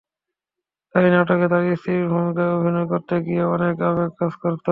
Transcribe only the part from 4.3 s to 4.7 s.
করত।